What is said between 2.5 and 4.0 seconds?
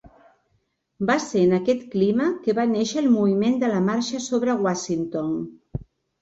va néixer el Moviment de la